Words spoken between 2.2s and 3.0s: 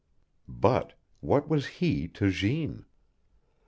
Jeanne?